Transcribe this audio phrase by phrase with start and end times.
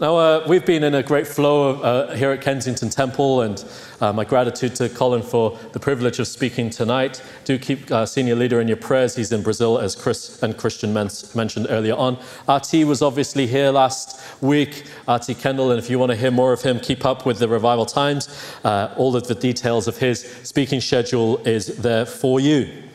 [0.00, 3.62] Now, uh, we've been in a great flow uh, here at Kensington Temple, and
[4.00, 7.22] uh, my gratitude to Colin for the privilege of speaking tonight.
[7.44, 9.14] Do keep uh, senior leader in your prayers.
[9.14, 12.14] He's in Brazil, as Chris and Christian mentioned earlier on.
[12.48, 16.54] RT was obviously here last week, RT Kendall, and if you want to hear more
[16.54, 18.30] of him, keep up with the Revival Times.
[18.64, 22.89] Uh, all of the details of his speaking schedule is there for you.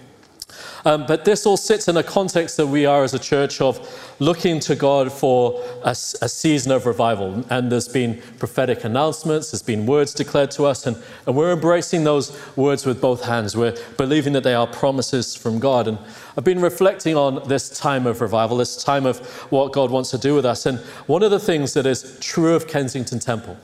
[0.86, 3.80] Um, but this all sits in a context that we are as a church of
[4.20, 7.44] looking to God for a, a, season of revival.
[7.50, 12.04] And there's been prophetic announcements, there's been words declared to us, and, and we're embracing
[12.04, 13.58] those words with both hands.
[13.58, 15.88] We're believing that they are promises from God.
[15.88, 15.98] And
[16.38, 20.20] I've been reflecting on this time of revival, this time of what God wants to
[20.20, 20.68] do with us.
[20.68, 20.78] And
[21.08, 23.58] one of the things that is true of Kensington Temple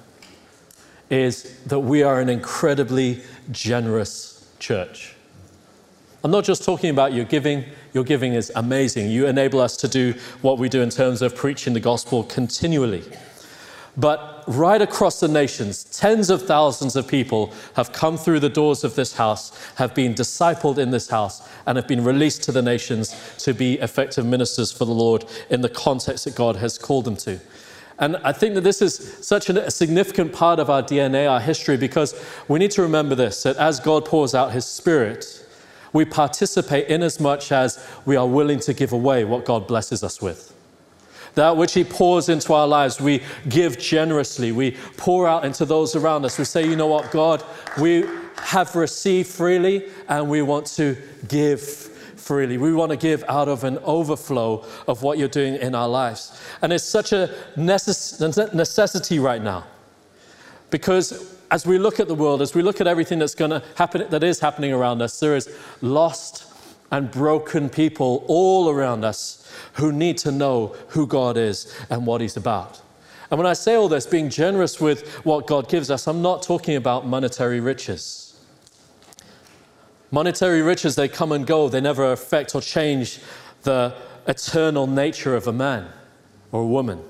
[1.12, 5.16] is that we are an incredibly generous church.
[6.24, 7.66] I'm not just talking about your giving.
[7.94, 9.10] Your giving is amazing.
[9.10, 13.04] You enable us to do what we do in terms of preaching the gospel continually.
[13.98, 18.84] But right across the nations, tens of thousands of people have come through the doors
[18.84, 22.62] of this house, have been discipled in this house, and have been released to the
[22.62, 27.06] nations to be effective ministers for the Lord in the context that God has called
[27.06, 27.40] them to.
[28.00, 31.78] And I think that this is such a significant part of our DNA, our history,
[31.78, 32.16] because
[32.48, 35.41] we need to remember this that as God pours out his spirit,
[35.94, 40.04] we participate in as much as we are willing to give away what God blesses
[40.04, 40.54] us with.
[41.36, 44.52] That which He pours into our lives, we give generously.
[44.52, 46.38] We pour out into those around us.
[46.38, 47.44] We say, you know what, God,
[47.80, 48.06] we
[48.38, 50.98] have received freely and we want to
[51.28, 52.58] give freely.
[52.58, 56.40] We want to give out of an overflow of what you're doing in our lives.
[56.62, 59.66] And it's such a necess- necessity right now
[60.70, 63.62] because as we look at the world, as we look at everything that's going to
[63.76, 66.46] happen, that is happening around us, there is lost
[66.92, 72.22] and broken people all around us who need to know who God is and what
[72.22, 72.82] He's about.
[73.30, 76.42] And when I say all this, being generous with what God gives us, I'm not
[76.42, 78.40] talking about monetary riches.
[80.10, 83.20] Monetary riches, they come and go, they never affect or change
[83.64, 83.94] the
[84.28, 85.90] eternal nature of a man
[86.52, 87.02] or a woman.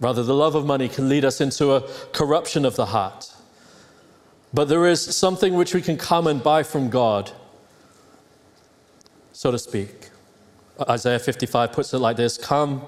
[0.00, 3.34] Rather, the love of money can lead us into a corruption of the heart.
[4.52, 7.30] But there is something which we can come and buy from God,
[9.32, 10.08] so to speak.
[10.88, 12.82] Isaiah 55 puts it like this Come,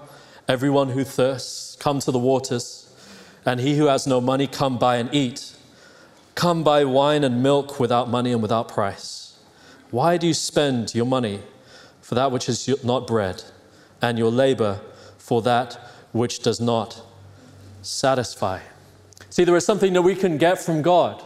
[0.48, 2.92] everyone who thirsts, come to the waters,
[3.44, 5.54] and he who has no money, come buy and eat.
[6.34, 9.38] Come buy wine and milk without money and without price.
[9.90, 11.42] Why do you spend your money
[12.00, 13.44] for that which is not bread,
[14.00, 14.80] and your labor
[15.18, 15.78] for that
[16.12, 17.02] which does not
[17.82, 18.60] satisfy.
[19.30, 21.22] See, there is something that we can get from God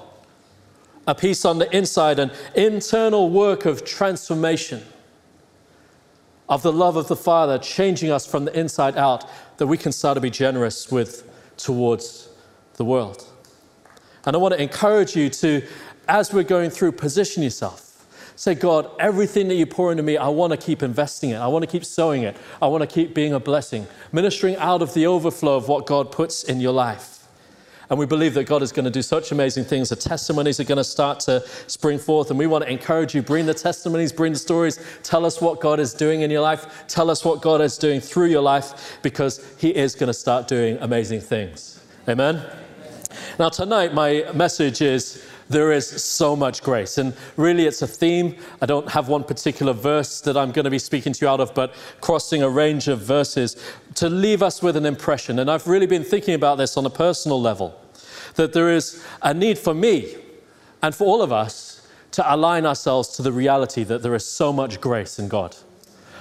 [1.07, 4.83] a peace on the inside, an internal work of transformation
[6.49, 9.93] of the love of the Father changing us from the inside out that we can
[9.93, 12.29] start to be generous with towards
[12.75, 13.25] the world.
[14.25, 15.63] And I want to encourage you to,
[16.09, 17.86] as we're going through, position yourself.
[18.37, 21.37] Say, God, everything that you pour into me, I want to keep investing it.
[21.37, 22.37] I want to keep sowing it.
[22.61, 26.13] I want to keep being a blessing, ministering out of the overflow of what God
[26.13, 27.17] puts in your life.
[27.89, 29.89] And we believe that God is going to do such amazing things.
[29.89, 32.31] The testimonies are going to start to spring forth.
[32.31, 34.79] And we want to encourage you bring the testimonies, bring the stories.
[35.03, 36.85] Tell us what God is doing in your life.
[36.89, 40.49] Tell us what God is doing through your life because He is going to start
[40.49, 41.81] doing amazing things.
[42.09, 42.45] Amen?
[43.39, 46.99] Now, tonight, my message is there is so much grace.
[46.99, 48.37] And really, it's a theme.
[48.61, 51.41] I don't have one particular verse that I'm going to be speaking to you out
[51.41, 53.57] of, but crossing a range of verses
[53.97, 55.39] to leave us with an impression.
[55.39, 57.81] And I've really been thinking about this on a personal level
[58.35, 60.15] that there is a need for me
[60.83, 64.53] and for all of us to align ourselves to the reality that there is so
[64.53, 65.57] much grace in God.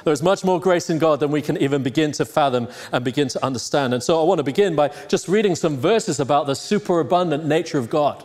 [0.05, 3.27] There's much more grace in God than we can even begin to fathom and begin
[3.29, 3.93] to understand.
[3.93, 7.79] And so I want to begin by just reading some verses about the superabundant nature
[7.79, 8.23] of God.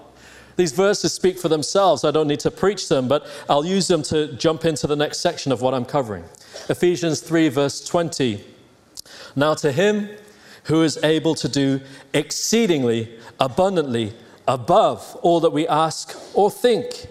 [0.57, 2.05] These verses speak for themselves.
[2.05, 5.19] I don't need to preach them, but I'll use them to jump into the next
[5.19, 6.25] section of what I'm covering.
[6.69, 8.45] Ephesians 3, verse 20.
[9.37, 10.11] Now to him
[10.65, 11.81] who is able to do
[12.13, 14.13] exceedingly abundantly
[14.47, 17.07] above all that we ask or think,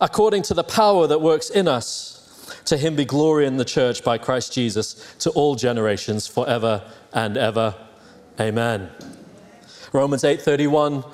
[0.00, 2.16] according to the power that works in us,
[2.64, 7.36] to him be glory in the church by Christ Jesus to all generations forever and
[7.36, 7.74] ever.
[8.38, 8.90] Amen.
[9.92, 11.04] Romans 8:31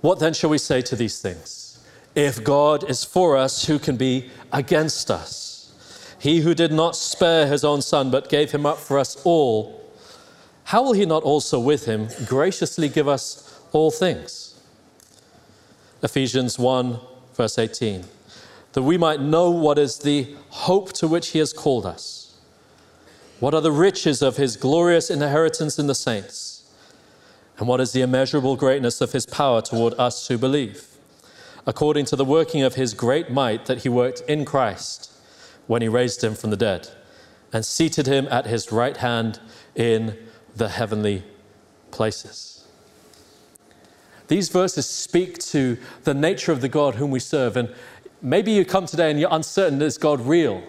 [0.00, 1.80] what then shall we say to these things?
[2.14, 5.72] If God is for us, who can be against us?
[6.18, 9.80] He who did not spare his own son, but gave him up for us all,
[10.64, 14.60] how will he not also with him graciously give us all things?
[16.02, 16.98] Ephesians 1,
[17.34, 18.04] verse 18.
[18.72, 22.36] That we might know what is the hope to which he has called us,
[23.40, 26.49] What are the riches of his glorious inheritance in the saints?
[27.60, 30.88] And what is the immeasurable greatness of his power toward us who believe?
[31.66, 35.12] According to the working of his great might that he worked in Christ
[35.66, 36.88] when he raised him from the dead
[37.52, 39.40] and seated him at his right hand
[39.74, 40.16] in
[40.56, 41.22] the heavenly
[41.90, 42.66] places.
[44.28, 47.58] These verses speak to the nature of the God whom we serve.
[47.58, 47.74] And
[48.22, 50.62] maybe you come today and you're uncertain is God real?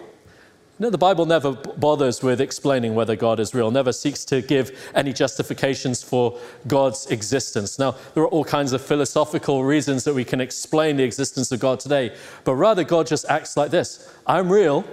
[0.82, 4.90] No, the Bible never bothers with explaining whether God is real, never seeks to give
[4.96, 6.36] any justifications for
[6.66, 7.78] God's existence.
[7.78, 11.60] Now, there are all kinds of philosophical reasons that we can explain the existence of
[11.60, 14.84] God today, but rather God just acts like this I'm real,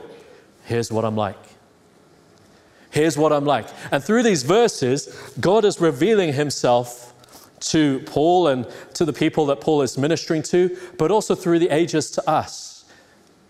[0.65, 1.39] here's what I'm like.
[2.91, 3.65] Here's what I'm like.
[3.91, 5.07] And through these verses,
[5.39, 7.15] God is revealing himself
[7.61, 11.69] to Paul and to the people that Paul is ministering to, but also through the
[11.69, 12.78] ages to us.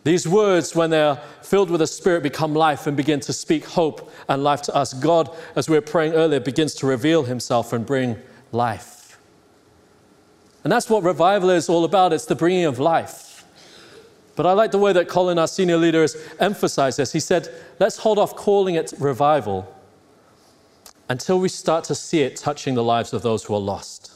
[0.03, 4.11] These words, when they're filled with the Spirit, become life and begin to speak hope
[4.29, 4.93] and life to us.
[4.93, 8.17] God, as we were praying earlier, begins to reveal himself and bring
[8.51, 9.19] life.
[10.63, 13.45] And that's what revival is all about it's the bringing of life.
[14.35, 17.11] But I like the way that Colin, our senior leader, has emphasized this.
[17.11, 17.49] He said,
[17.79, 19.75] let's hold off calling it revival
[21.09, 24.13] until we start to see it touching the lives of those who are lost.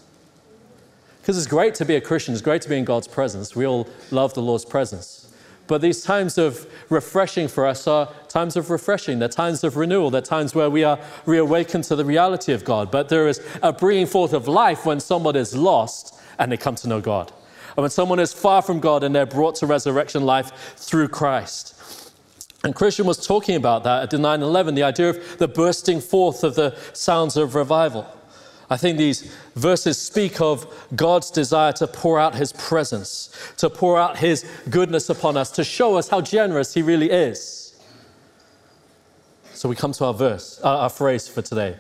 [1.19, 3.56] Because it's great to be a Christian, it's great to be in God's presence.
[3.56, 5.23] We all love the Lord's presence.
[5.68, 9.19] But these times of refreshing for us are times of refreshing.
[9.19, 10.10] They're times of renewal.
[10.10, 12.92] They're times where we are reawakened to the reality of God.
[12.92, 16.75] But there is a bringing forth of life when someone is lost and they come
[16.75, 17.31] to know God
[17.75, 22.12] and when someone is far from God and they're brought to resurrection life through Christ.
[22.63, 26.00] And Christian was talking about that at the 9 11, the idea of the bursting
[26.00, 28.06] forth of the sounds of revival.
[28.74, 30.66] I think these verses speak of
[30.96, 35.64] God's desire to pour out his presence, to pour out his goodness upon us, to
[35.64, 37.80] show us how generous he really is.
[39.54, 41.78] So we come to our verse, uh, our phrase for today.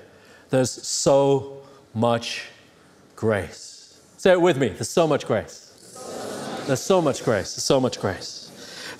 [0.51, 1.63] There's so
[1.95, 2.43] much
[3.15, 3.99] grace.
[4.17, 4.67] Say it with me.
[4.67, 5.71] There's so much grace.
[6.67, 8.42] There's so much grace, There's so much grace.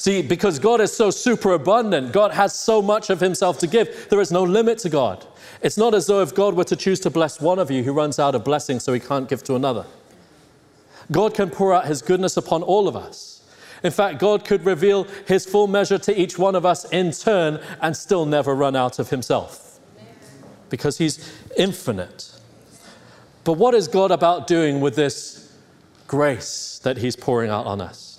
[0.03, 4.09] See, because God is so super abundant, God has so much of Himself to give,
[4.09, 5.25] there is no limit to God.
[5.61, 7.89] It's not as though if God were to choose to bless one of you, He
[7.89, 9.85] runs out of blessing so He can't give to another.
[11.09, 13.45] God can pour out His goodness upon all of us.
[13.81, 17.61] In fact, God could reveal His full measure to each one of us in turn
[17.79, 19.79] and still never run out of Himself
[20.69, 22.29] because He's infinite.
[23.45, 25.49] But what is God about doing with this
[26.07, 28.12] grace that He's pouring out on us.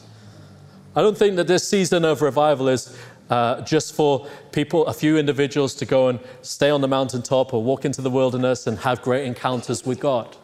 [0.97, 2.97] I don't think that this season of revival is
[3.31, 7.63] uh, just for people, a few individuals to go and stay on the mountaintop or
[7.63, 10.37] walk into the wilderness and have great encounters with God.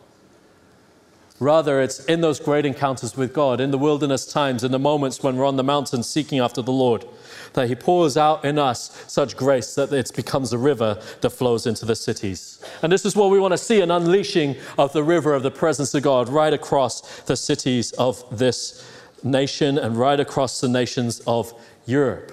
[1.39, 5.23] Rather, it's in those great encounters with God, in the wilderness times, in the moments
[5.23, 7.07] when we're on the mountain seeking after the Lord,
[7.55, 11.67] that He pours out in us such grace that it becomes a river that flows
[11.67, 12.63] into the cities.
[12.83, 15.51] And this is what we want to see an unleashing of the river of the
[15.51, 18.85] presence of God right across the cities of this
[19.23, 21.53] nation and right across the nations of
[21.87, 22.33] Europe.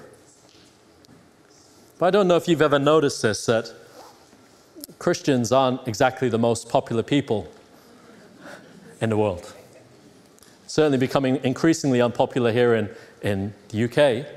[2.00, 3.74] But I don't know if you've ever noticed this that
[5.00, 7.48] Christians aren't exactly the most popular people
[9.02, 9.54] in the world.
[10.68, 12.90] Certainly becoming increasingly unpopular here in,
[13.22, 14.28] in the UK.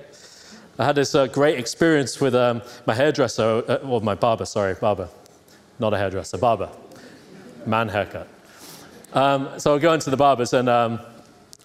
[0.78, 4.74] I had this uh, great experience with um, my hairdresser, uh, well, my barber, sorry,
[4.74, 5.08] barber.
[5.78, 6.70] Not a hairdresser, barber.
[7.66, 8.28] Man haircut.
[9.12, 11.00] Um, so I go into the barbers and um,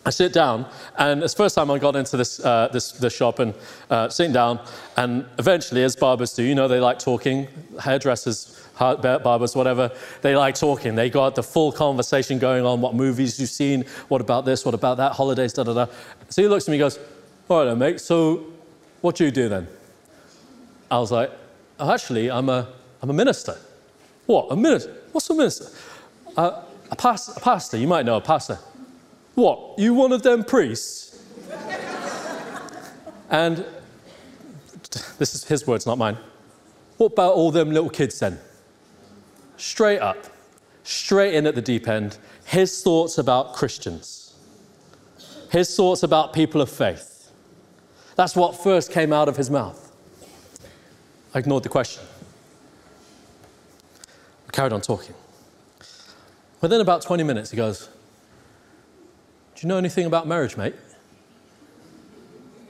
[0.06, 3.14] I sit down, and it's the first time I got into this, uh, this, this,
[3.14, 3.56] shop and
[3.90, 4.60] uh, sitting down,
[4.98, 7.48] and eventually, as barbers do, you know, they like talking.
[7.80, 10.96] Hairdressers barbers, whatever, they like talking.
[10.96, 14.74] They got the full conversation going on, what movies you've seen, what about this, what
[14.74, 15.88] about that, holidays, da da da.
[16.30, 17.00] So he looks at me and goes,
[17.48, 18.46] All right, then, mate, so
[19.02, 19.68] what do you do then?
[20.92, 21.32] I was like,
[21.80, 22.68] oh, Actually, I'm a,
[23.02, 23.58] I'm a minister.
[24.26, 24.94] What, a minister?
[25.12, 25.68] What's a minister?
[26.36, 28.60] Uh, a, pastor, a pastor, you might know a pastor.
[29.36, 31.24] What, you one of them priests?
[33.30, 33.66] and
[35.18, 36.18] this is his words, not mine.
[36.98, 38.40] What about all them little kids then?
[39.58, 40.18] straight up,
[40.84, 44.34] straight in at the deep end, his thoughts about Christians,
[45.52, 47.32] his thoughts about people of faith.
[48.16, 49.82] That's what first came out of his mouth.
[51.34, 52.04] I ignored the question.
[54.48, 55.14] We carried on talking.
[56.62, 57.90] Within about 20 minutes, he goes,
[59.56, 60.76] Do you know anything about marriage, mate?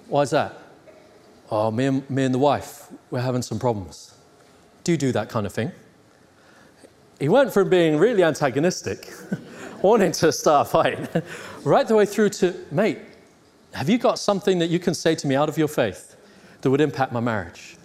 [0.08, 0.58] Why is that?
[1.50, 4.16] Oh, me and, me and the wife, we're having some problems.
[4.84, 5.72] Do you do that kind of thing?
[7.20, 9.14] he went from being really antagonistic,
[9.82, 11.24] wanting to start a fight,
[11.64, 13.00] right the way through to, mate,
[13.74, 16.16] have you got something that you can say to me out of your faith
[16.62, 17.78] that would impact my marriage?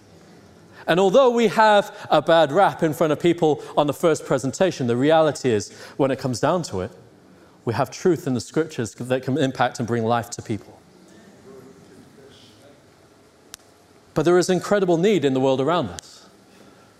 [0.87, 4.87] And although we have a bad rap in front of people on the first presentation,
[4.87, 6.91] the reality is, when it comes down to it,
[7.65, 10.79] we have truth in the scriptures that can impact and bring life to people.
[14.13, 16.27] But there is incredible need in the world around us.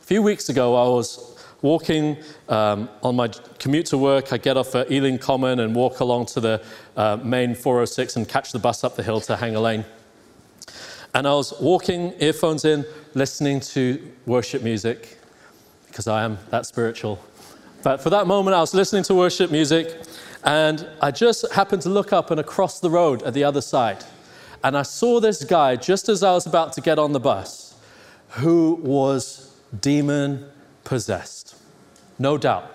[0.01, 2.17] A few weeks ago, I was walking
[2.49, 3.27] um, on my
[3.59, 4.33] commute to work.
[4.33, 6.63] I get off at Ealing Common and walk along to the
[6.95, 9.85] uh, main 406 and catch the bus up the hill to Hanger Lane.
[11.13, 15.17] And I was walking, earphones in, listening to worship music
[15.87, 17.21] because I am that spiritual.
[17.83, 20.01] But for that moment, I was listening to worship music
[20.43, 24.03] and I just happened to look up and across the road at the other side.
[24.63, 27.75] And I saw this guy just as I was about to get on the bus
[28.29, 30.45] who was demon
[30.83, 31.55] possessed.
[32.19, 32.69] No doubt.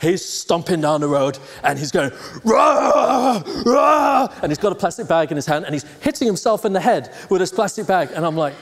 [0.00, 2.10] He's stomping down the road and he's going,
[2.44, 6.64] rah, rah, and he's got a plastic bag in his hand and he's hitting himself
[6.64, 8.10] in the head with his plastic bag.
[8.14, 8.54] And I'm like,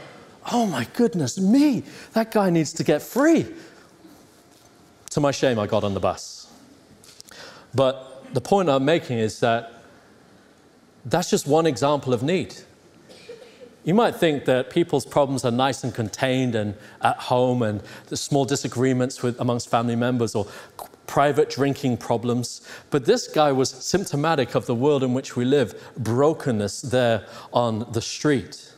[0.52, 3.46] oh my goodness me, that guy needs to get free.
[5.10, 6.50] To my shame, I got on the bus.
[7.74, 9.82] But the point I'm making is that
[11.04, 12.54] that's just one example of need.
[13.84, 18.16] You might think that people's problems are nice and contained and at home, and the
[18.16, 20.46] small disagreements with, amongst family members or
[21.08, 22.66] private drinking problems.
[22.90, 27.90] But this guy was symptomatic of the world in which we live brokenness there on
[27.92, 28.72] the street.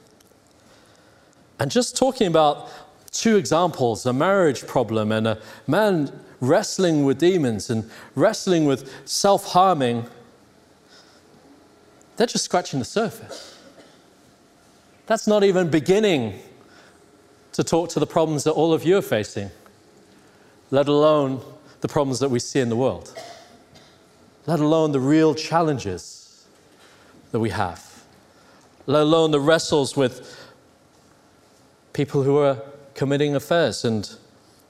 [1.60, 2.68] And just talking about
[3.14, 9.46] two examples a marriage problem and a man wrestling with demons and wrestling with self
[9.46, 10.04] harming
[12.16, 13.58] they're just scratching the surface.
[15.06, 16.40] That's not even beginning
[17.52, 19.50] to talk to the problems that all of you are facing,
[20.70, 21.42] let alone
[21.80, 23.12] the problems that we see in the world,
[24.46, 26.46] let alone the real challenges
[27.32, 28.04] that we have,
[28.86, 30.40] let alone the wrestles with
[31.92, 32.60] people who are
[32.94, 34.16] committing affairs and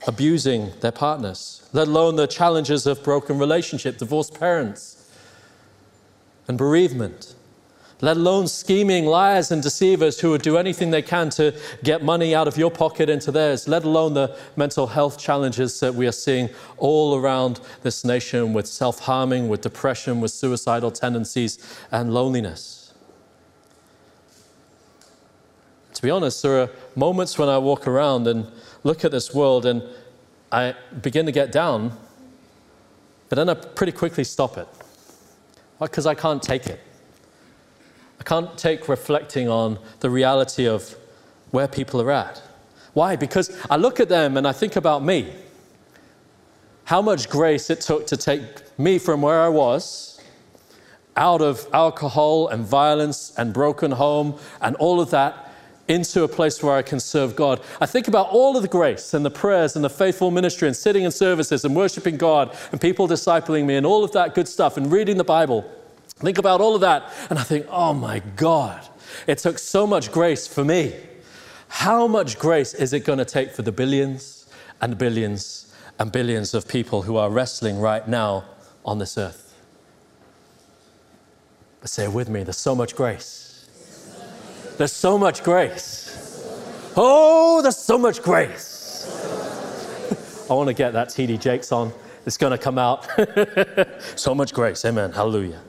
[0.06, 5.10] abusing their partners, let alone the challenges of broken relationship, divorced parents,
[6.46, 7.34] and bereavement,
[8.00, 12.34] let alone scheming liars and deceivers who would do anything they can to get money
[12.34, 16.12] out of your pocket into theirs, let alone the mental health challenges that we are
[16.12, 21.58] seeing all around this nation with self harming, with depression, with suicidal tendencies,
[21.92, 22.83] and loneliness.
[25.94, 28.50] To be honest, there are moments when I walk around and
[28.82, 29.82] look at this world and
[30.50, 31.96] I begin to get down,
[33.28, 34.68] but then I pretty quickly stop it
[35.80, 36.80] because I can't take it.
[38.20, 40.96] I can't take reflecting on the reality of
[41.50, 42.42] where people are at.
[42.92, 43.16] Why?
[43.16, 45.34] Because I look at them and I think about me.
[46.84, 48.42] How much grace it took to take
[48.78, 50.20] me from where I was,
[51.16, 55.43] out of alcohol and violence and broken home and all of that,
[55.88, 57.60] into a place where I can serve God.
[57.80, 60.76] I think about all of the grace and the prayers and the faithful ministry and
[60.76, 64.48] sitting in services and worshiping God and people discipling me and all of that good
[64.48, 65.70] stuff and reading the Bible.
[66.08, 68.86] Think about all of that and I think, oh my God,
[69.26, 70.94] it took so much grace for me.
[71.68, 74.46] How much grace is it going to take for the billions
[74.80, 78.44] and billions and billions of people who are wrestling right now
[78.84, 79.54] on this earth?
[81.80, 83.43] But say with me, there's so much grace.
[84.76, 86.10] There's so much grace.
[86.96, 89.06] Oh, there's so much grace.
[90.50, 91.92] I want to get that TD Jakes on.
[92.26, 93.06] It's going to come out.
[94.16, 94.84] so much grace.
[94.84, 95.12] Amen.
[95.12, 95.60] Hallelujah.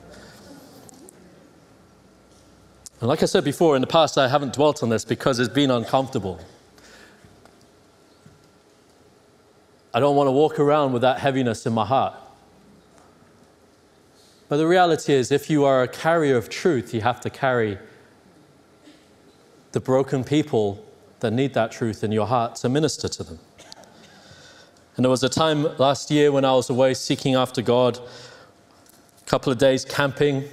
[3.00, 5.52] And like I said before, in the past, I haven't dwelt on this because it's
[5.52, 6.40] been uncomfortable.
[9.92, 12.14] I don't want to walk around with that heaviness in my heart.
[14.48, 17.78] But the reality is, if you are a carrier of truth, you have to carry
[19.76, 20.82] the broken people
[21.20, 23.38] that need that truth in your heart to minister to them.
[24.96, 29.28] And there was a time last year when I was away seeking after God, a
[29.28, 30.44] couple of days camping,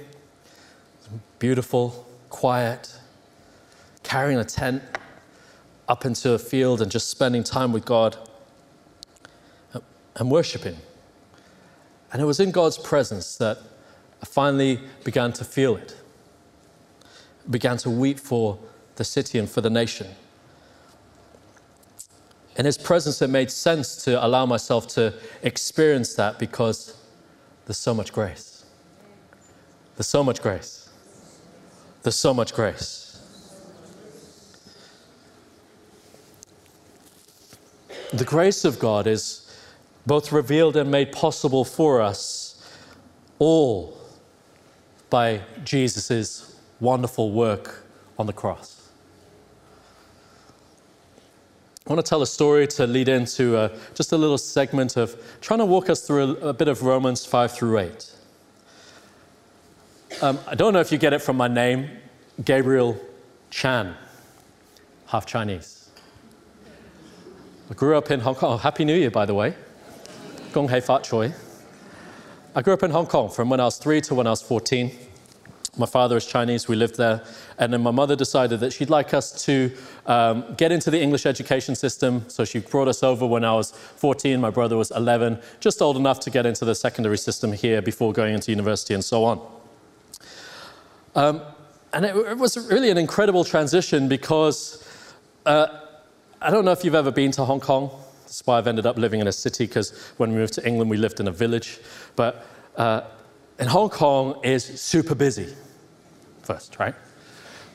[1.38, 2.94] beautiful, quiet,
[4.02, 4.82] carrying a tent
[5.88, 8.18] up into a field and just spending time with God
[10.16, 10.76] and worshiping.
[12.12, 13.56] And it was in God's presence that
[14.22, 15.96] I finally began to feel it.
[17.48, 18.58] I began to weep for
[18.96, 20.08] the city and for the nation.
[22.56, 26.96] In his presence, it made sense to allow myself to experience that because
[27.66, 28.64] there's so much grace.
[29.96, 30.88] There's so much grace.
[32.02, 33.04] There's so much grace.
[38.12, 39.50] The grace of God is
[40.06, 42.62] both revealed and made possible for us
[43.38, 43.98] all
[45.10, 47.84] by Jesus' wonderful work
[48.18, 48.73] on the cross.
[51.86, 55.22] I want to tell a story to lead into uh, just a little segment of
[55.42, 58.10] trying to walk us through a, a bit of Romans 5 through 8.
[60.22, 61.90] Um, I don't know if you get it from my name,
[62.42, 62.98] Gabriel
[63.50, 63.94] Chan,
[65.08, 65.90] half Chinese.
[67.70, 68.54] I grew up in Hong Kong.
[68.54, 69.54] Oh, Happy New Year, by the way.
[70.52, 71.34] Gong Hei Fat Choi.
[72.54, 74.40] I grew up in Hong Kong from when I was three to when I was
[74.40, 74.90] 14.
[75.76, 77.22] My father is Chinese, we lived there.
[77.58, 79.72] And then my mother decided that she'd like us to
[80.06, 82.24] um, get into the English education system.
[82.28, 85.96] So she brought us over when I was 14, my brother was 11, just old
[85.96, 89.40] enough to get into the secondary system here before going into university and so on.
[91.16, 91.42] Um,
[91.92, 94.86] and it, it, was really an incredible transition because
[95.46, 95.66] uh,
[96.40, 97.90] I don't know if you've ever been to Hong Kong.
[98.22, 100.90] That's why I've ended up living in a city because when we moved to England,
[100.90, 101.78] we lived in a village.
[102.16, 102.44] But
[102.76, 103.02] uh,
[103.58, 105.54] in Hong Kong is super busy,
[106.42, 106.94] first, right?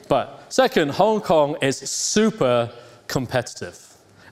[0.08, 2.72] But second, Hong Kong is super
[3.08, 3.86] competitive.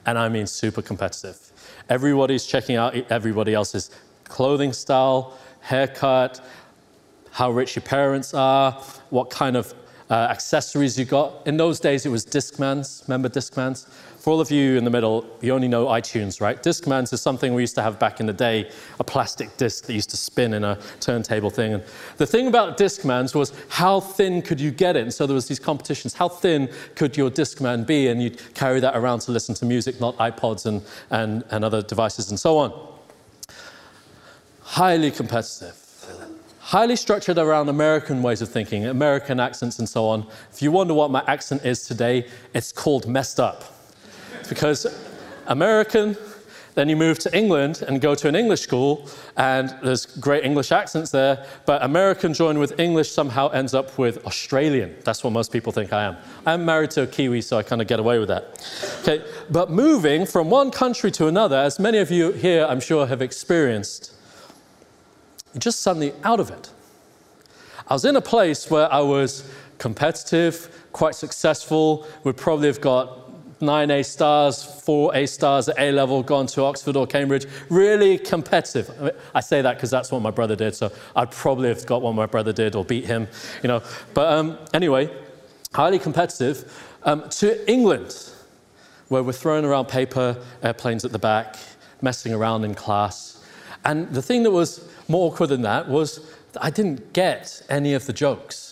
[0.06, 1.38] And I mean super competitive.
[1.90, 3.92] Everybody's checking out everybody else's
[4.24, 6.42] clothing style, haircut,
[7.32, 8.72] how rich your parents are,
[9.10, 9.74] what kind of
[10.10, 11.46] uh, accessories you got.
[11.46, 13.08] In those days, it was Discmans.
[13.08, 13.88] Remember Discmans?
[14.28, 16.62] For all of you in the middle, you only know iTunes, right?
[16.62, 18.70] Discmans is something we used to have back in the day,
[19.00, 21.76] a plastic disc that used to spin in a turntable thing.
[21.76, 21.84] And
[22.18, 25.04] the thing about Discmans was how thin could you get it?
[25.04, 26.14] And so there was these competitions.
[26.14, 28.10] How thin could your Discman be?
[28.10, 31.82] And you'd carry that around to listen to music, not iPods and, and, and other
[31.82, 32.74] devices and so on.
[34.62, 35.86] Highly competitive
[36.60, 40.28] highly structured around American ways of thinking, American accents and so on.
[40.52, 43.77] If you wonder what my accent is today, it's called messed up.
[44.48, 44.86] Because
[45.48, 46.18] American,
[46.76, 50.72] then you move to England and go to an English school, and there's great English
[50.72, 54.96] accents there, but American joined with English somehow ends up with Australian.
[55.04, 56.18] That's what most people think I am.
[56.46, 58.64] I'm married to a Kiwi, so I kind of get away with that.
[59.02, 63.08] Okay, but moving from one country to another, as many of you here I'm sure
[63.08, 64.14] have experienced,
[65.54, 66.70] you're just suddenly out of it.
[67.88, 73.27] I was in a place where I was competitive, quite successful, would probably have got
[73.62, 78.18] nine A stars, four A stars at A level, gone to Oxford or Cambridge, really
[78.18, 78.90] competitive.
[79.00, 81.86] I, mean, I say that because that's what my brother did, so I'd probably have
[81.86, 83.28] got what my brother did or beat him,
[83.64, 83.82] you know.
[84.14, 85.10] But um, anyway,
[85.74, 86.72] highly competitive,
[87.04, 88.32] um, to England,
[89.08, 91.56] where we're throwing around paper airplanes at the back,
[92.02, 93.44] messing around in class.
[93.86, 96.20] And the thing that was more awkward than that was
[96.54, 98.67] that I didn't get any of the jokes.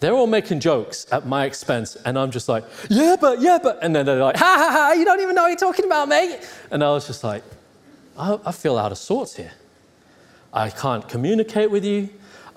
[0.00, 3.78] They're all making jokes at my expense, and I'm just like, yeah, but, yeah, but.
[3.82, 6.08] And then they're like, ha ha ha, you don't even know what you're talking about,
[6.08, 6.40] mate.
[6.70, 7.44] And I was just like,
[8.18, 9.52] I, I feel out of sorts here.
[10.52, 12.08] I can't communicate with you.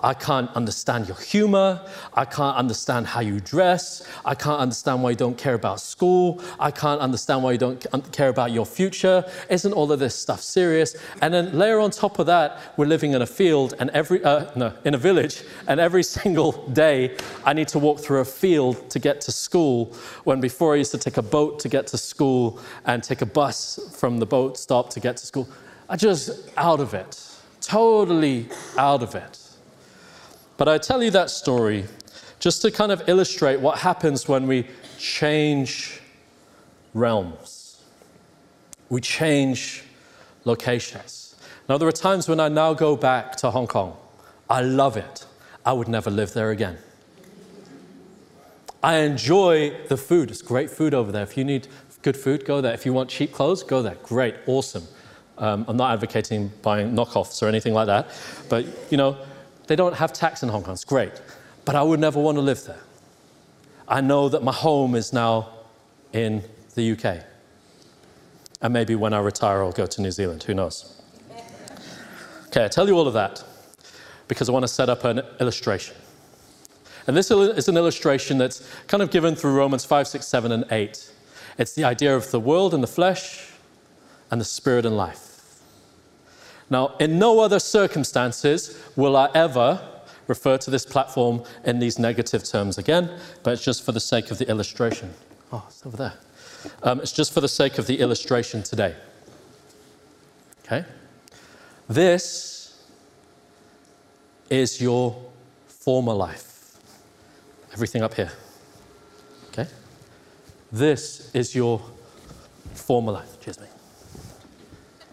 [0.04, 1.80] I can't understand your humor.
[2.12, 4.06] I can't understand how you dress.
[4.22, 6.42] I can't understand why you don't care about school.
[6.60, 7.80] I can't understand why you don't
[8.12, 9.24] care about your future.
[9.48, 10.94] Isn't all of this stuff serious?
[11.22, 14.50] And then layer on top of that, we're living in a field and every, uh,
[14.54, 18.90] no, in a village, and every single day I need to walk through a field
[18.90, 19.94] to get to school.
[20.24, 23.26] When before I used to take a boat to get to school and take a
[23.40, 25.48] bus from the boat stop to get to school.
[25.88, 27.26] I just out of it,
[27.62, 29.43] totally out of it.
[30.56, 31.84] But I tell you that story
[32.38, 34.66] just to kind of illustrate what happens when we
[34.98, 36.00] change
[36.92, 37.82] realms.
[38.88, 39.82] We change
[40.44, 41.36] locations.
[41.68, 43.96] Now, there are times when I now go back to Hong Kong.
[44.48, 45.26] I love it.
[45.64, 46.76] I would never live there again.
[48.82, 50.30] I enjoy the food.
[50.30, 51.22] It's great food over there.
[51.22, 51.68] If you need
[52.02, 52.74] good food, go there.
[52.74, 53.96] If you want cheap clothes, go there.
[54.02, 54.86] Great, awesome.
[55.38, 58.08] Um, I'm not advocating buying knockoffs or anything like that,
[58.50, 59.16] but you know,
[59.66, 60.74] they don't have tax in Hong Kong.
[60.74, 61.12] It's great.
[61.64, 62.80] But I would never want to live there.
[63.88, 65.48] I know that my home is now
[66.12, 66.42] in
[66.74, 67.24] the UK.
[68.60, 70.42] And maybe when I retire, I'll go to New Zealand.
[70.44, 71.02] Who knows?
[72.48, 73.42] Okay, I tell you all of that
[74.28, 75.96] because I want to set up an illustration.
[77.06, 80.64] And this is an illustration that's kind of given through Romans 5, 6, 7, and
[80.70, 81.10] 8.
[81.58, 83.50] It's the idea of the world and the flesh
[84.30, 85.23] and the spirit and life.
[86.70, 89.80] Now, in no other circumstances will I ever
[90.26, 93.10] refer to this platform in these negative terms again,
[93.42, 95.12] but it's just for the sake of the illustration.
[95.52, 96.14] Oh, it's over there.
[96.82, 98.94] Um, it's just for the sake of the illustration today.
[100.64, 100.84] Okay?
[101.88, 102.82] This
[104.48, 105.22] is your
[105.66, 106.78] former life.
[107.74, 108.32] Everything up here.
[109.48, 109.66] Okay?
[110.72, 111.82] This is your
[112.72, 113.38] former life.
[113.40, 113.66] Cheers, me.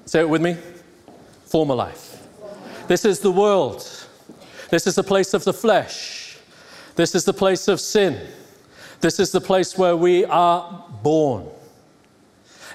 [0.06, 0.56] Say it with me
[1.52, 2.26] former life.
[2.88, 3.86] This is the world.
[4.70, 6.38] This is the place of the flesh.
[6.96, 8.26] This is the place of sin.
[9.02, 11.48] This is the place where we are born.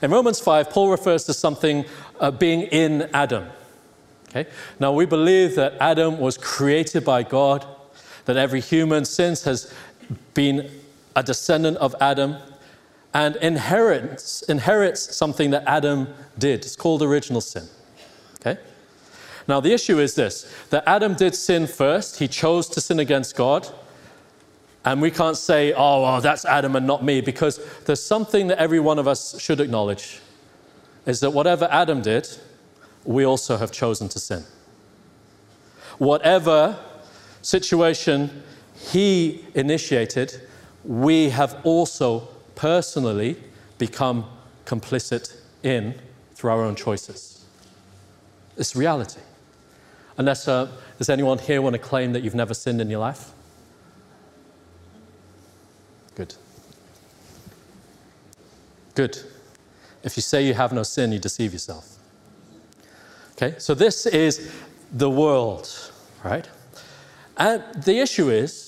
[0.02, 1.86] In Romans 5, Paul refers to something
[2.20, 3.46] uh, being in Adam.
[4.28, 4.50] Okay?
[4.78, 7.64] Now, we believe that Adam was created by God,
[8.26, 9.72] that every human since has
[10.34, 10.70] been
[11.14, 12.36] a descendant of Adam
[13.14, 16.08] and inherits, inherits something that Adam
[16.38, 16.66] did.
[16.66, 17.66] It's called original sin.
[18.40, 18.60] Okay?
[19.48, 23.36] Now, the issue is this that Adam did sin first, he chose to sin against
[23.36, 23.68] God.
[24.84, 28.58] And we can't say, oh, well, that's Adam and not me, because there's something that
[28.58, 30.20] every one of us should acknowledge
[31.06, 32.28] is that whatever Adam did,
[33.04, 34.44] we also have chosen to sin.
[35.98, 36.78] Whatever
[37.42, 38.42] situation
[38.76, 40.40] he initiated,
[40.84, 43.36] we have also personally
[43.78, 44.24] become
[44.66, 45.94] complicit in
[46.34, 47.35] through our own choices.
[48.56, 49.20] It's reality.
[50.18, 53.32] Unless, uh, does anyone here want to claim that you've never sinned in your life?
[56.14, 56.34] Good.
[58.94, 59.18] Good.
[60.02, 61.98] If you say you have no sin, you deceive yourself.
[63.32, 64.50] Okay, so this is
[64.92, 65.68] the world,
[66.24, 66.48] right?
[67.36, 68.65] And the issue is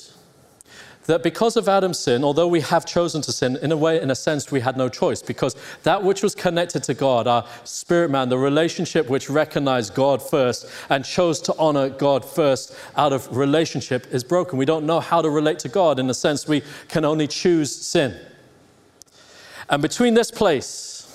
[1.08, 4.10] that because of Adam's sin, although we have chosen to sin, in a way, in
[4.10, 8.10] a sense, we had no choice because that which was connected to God, our spirit
[8.10, 13.34] man, the relationship which recognized God first and chose to honor God first out of
[13.34, 14.58] relationship is broken.
[14.58, 15.98] We don't know how to relate to God.
[15.98, 18.14] In a sense, we can only choose sin.
[19.70, 21.10] And between this place,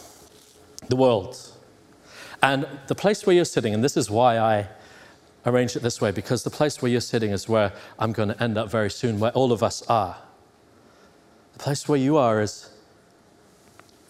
[0.89, 1.37] the world,
[2.41, 4.69] and the place where you're sitting, and this is why I
[5.45, 8.41] arranged it this way because the place where you're sitting is where I'm going to
[8.41, 10.17] end up very soon, where all of us are.
[11.53, 12.69] The place where you are is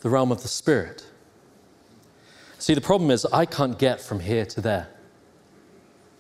[0.02, 1.06] the realm of the Spirit.
[2.60, 4.88] See, the problem is I can't get from here to there.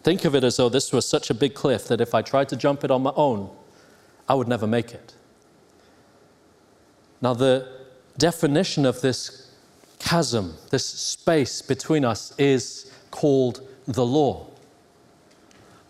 [0.03, 2.49] Think of it as though this was such a big cliff that if I tried
[2.49, 3.49] to jump it on my own,
[4.27, 5.13] I would never make it.
[7.21, 7.67] Now, the
[8.17, 9.51] definition of this
[9.99, 14.47] chasm, this space between us, is called the law.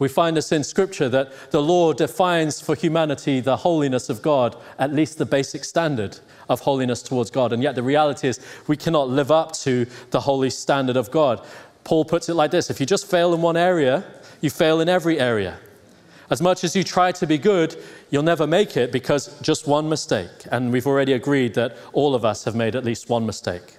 [0.03, 4.57] We find this in Scripture that the law defines for humanity the holiness of God,
[4.77, 7.53] at least the basic standard of holiness towards God.
[7.53, 11.47] And yet the reality is we cannot live up to the holy standard of God.
[11.85, 14.03] Paul puts it like this if you just fail in one area,
[14.41, 15.57] you fail in every area.
[16.29, 19.87] As much as you try to be good, you'll never make it because just one
[19.87, 20.31] mistake.
[20.51, 23.77] And we've already agreed that all of us have made at least one mistake.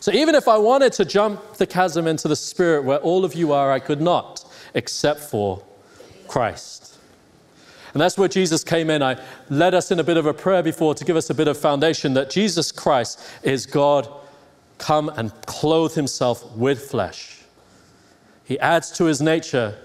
[0.00, 3.34] So even if I wanted to jump the chasm into the spirit where all of
[3.34, 4.43] you are, I could not
[4.74, 5.62] except for
[6.28, 6.98] Christ.
[7.92, 9.02] And that's where Jesus came in.
[9.02, 11.46] I led us in a bit of a prayer before to give us a bit
[11.46, 14.08] of foundation that Jesus Christ is God
[14.78, 17.38] come and clothe himself with flesh.
[18.44, 19.78] He adds to his nature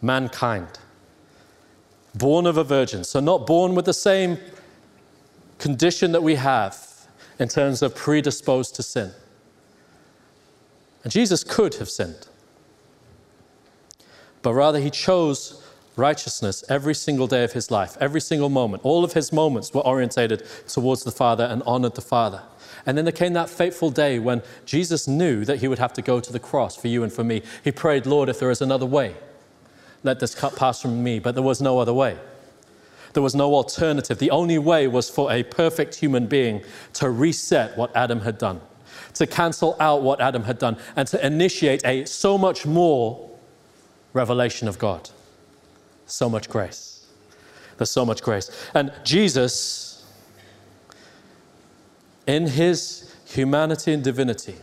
[0.00, 0.78] mankind,
[2.14, 3.04] born of a virgin.
[3.04, 4.38] So, not born with the same
[5.58, 7.06] condition that we have
[7.38, 9.12] in terms of predisposed to sin.
[11.04, 12.26] And Jesus could have sinned
[14.42, 15.62] but rather he chose
[15.96, 18.84] righteousness every single day of his life, every single moment.
[18.84, 22.42] All of his moments were orientated towards the Father and honored the Father.
[22.86, 26.02] And then there came that fateful day when Jesus knew that he would have to
[26.02, 27.42] go to the cross for you and for me.
[27.64, 29.16] He prayed, Lord, if there is another way,
[30.04, 31.18] let this cup pass from me.
[31.18, 32.16] But there was no other way.
[33.14, 34.18] There was no alternative.
[34.18, 36.62] The only way was for a perfect human being
[36.94, 38.60] to reset what Adam had done,
[39.14, 43.27] to cancel out what Adam had done, and to initiate a so much more
[44.12, 45.10] revelation of God.
[46.06, 47.06] So much grace.
[47.76, 48.50] There's so much grace.
[48.74, 50.04] And Jesus,
[52.26, 54.56] in his humanity and divinity,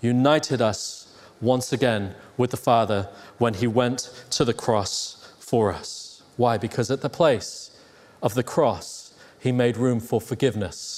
[0.00, 3.08] united us once again with the Father
[3.38, 6.22] when he went to the cross for us.
[6.36, 6.58] Why?
[6.58, 7.76] Because at the place
[8.22, 10.95] of the cross, he made room for forgiveness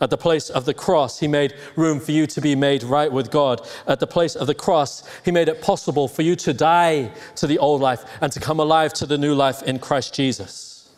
[0.00, 3.10] at the place of the cross, He made room for you to be made right
[3.10, 3.66] with God.
[3.86, 7.46] At the place of the cross, He made it possible for you to die to
[7.46, 10.90] the old life and to come alive to the new life in Christ Jesus.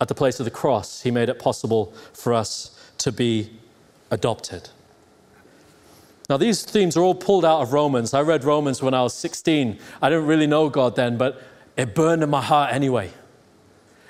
[0.00, 3.50] At the place of the cross, He made it possible for us to be
[4.10, 4.70] adopted.
[6.28, 8.12] Now, these themes are all pulled out of Romans.
[8.12, 9.78] I read Romans when I was 16.
[10.02, 11.40] I didn't really know God then, but
[11.76, 13.12] it burned in my heart anyway.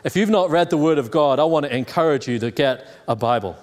[0.07, 2.87] If you've not read the Word of God, I want to encourage you to get
[3.09, 3.57] a Bible.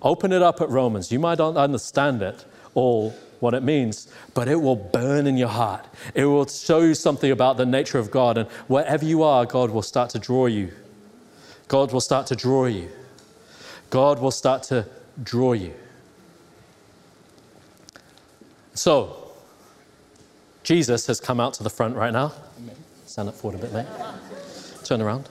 [0.00, 1.12] Open it up at Romans.
[1.12, 3.10] You might not understand it all,
[3.40, 5.84] what it means, but it will burn in your heart.
[6.14, 8.38] It will show you something about the nature of God.
[8.38, 10.72] And wherever you are, God will start to draw you.
[11.68, 12.88] God will start to draw you.
[13.90, 14.86] God will start to
[15.22, 15.74] draw you.
[18.72, 19.30] So,
[20.62, 22.32] Jesus has come out to the front right now.
[23.04, 23.86] Stand up forward a bit, mate.
[24.82, 25.28] Turn around.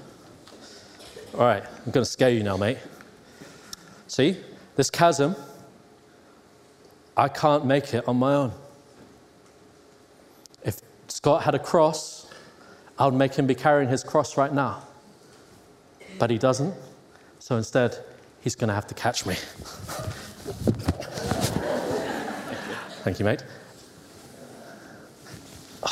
[1.37, 2.77] All right, I'm going to scare you now, mate.
[4.07, 4.37] See?
[4.77, 5.35] this chasm,
[7.17, 8.53] I can't make it on my own.
[10.63, 12.31] If Scott had a cross,
[12.97, 14.83] I would make him be carrying his cross right now.
[16.19, 16.73] But he doesn't,
[17.39, 17.97] so instead,
[18.41, 19.35] he's going to have to catch me.
[23.03, 23.43] Thank you, mate.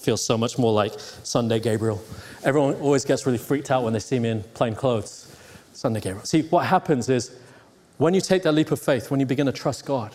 [0.00, 2.00] feels so much more like Sunday Gabriel.
[2.44, 5.32] Everyone always gets really freaked out when they see me in plain clothes.
[5.72, 6.24] Sunday Gabriel.
[6.24, 7.36] See, what happens is
[7.98, 10.12] when you take that leap of faith, when you begin to trust God,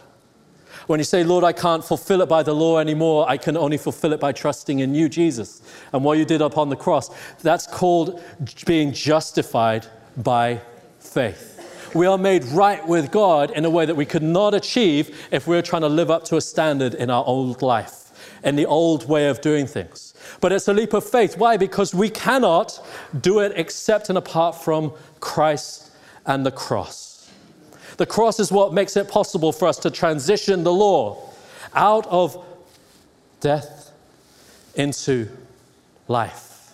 [0.87, 3.77] when you say, Lord, I can't fulfill it by the law anymore, I can only
[3.77, 5.61] fulfill it by trusting in you, Jesus,
[5.93, 7.09] and what you did upon the cross,
[7.39, 8.21] that's called
[8.65, 9.87] being justified
[10.17, 10.61] by
[10.99, 11.53] faith.
[11.95, 15.47] We are made right with God in a way that we could not achieve if
[15.47, 18.06] we were trying to live up to a standard in our old life
[18.43, 20.13] and the old way of doing things.
[20.41, 21.37] But it's a leap of faith.
[21.37, 21.57] Why?
[21.57, 22.85] Because we cannot
[23.21, 25.91] do it except and apart from Christ
[26.25, 27.31] and the cross.
[27.97, 31.31] The cross is what makes it possible for us to transition the law
[31.73, 32.43] out of
[33.39, 33.91] death
[34.75, 35.29] into
[36.07, 36.73] life.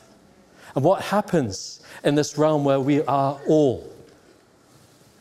[0.76, 3.90] And what happens in this realm where we are all,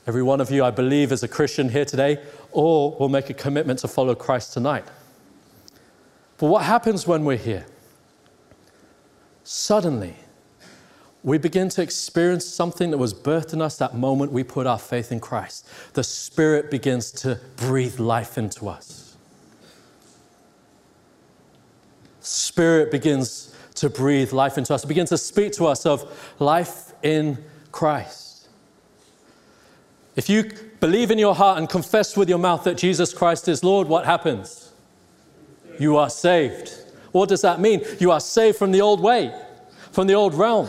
[0.07, 2.19] every one of you, I believe, is a Christian here today,
[2.51, 4.85] all will make a commitment to follow Christ tonight.
[6.43, 7.65] But what happens when we're here?
[9.45, 10.17] Suddenly,
[11.23, 14.81] we begin to experience something that was birthed in us that moment we put our
[14.81, 15.69] faith in Christ.
[15.93, 19.17] The Spirit begins to breathe life into us.
[22.19, 26.93] Spirit begins to breathe life into us, it begins to speak to us of life
[27.05, 27.39] in
[27.71, 28.49] Christ.
[30.17, 30.51] If you
[30.81, 34.07] believe in your heart and confess with your mouth that Jesus Christ is Lord, what
[34.07, 34.62] happens?
[35.79, 36.73] You are saved.
[37.13, 37.83] What does that mean?
[37.99, 39.35] You are saved from the old way,
[39.93, 40.69] from the old realm,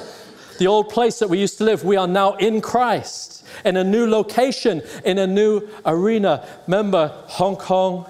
[0.60, 1.84] the old place that we used to live.
[1.84, 6.48] We are now in Christ, in a new location, in a new arena.
[6.68, 8.06] Remember, Hong Kong,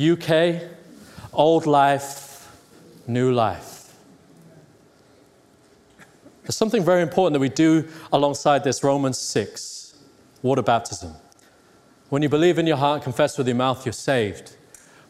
[0.00, 0.62] UK,
[1.32, 2.50] old life,
[3.06, 3.94] new life.
[6.42, 9.74] There's something very important that we do alongside this Romans 6
[10.42, 11.14] water baptism.
[12.10, 14.54] When you believe in your heart confess with your mouth, you're saved.